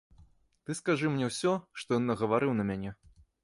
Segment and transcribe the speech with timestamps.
[0.69, 1.53] Ты скажы мне ўсё,
[1.83, 2.99] што ён нагаварыў на мяне.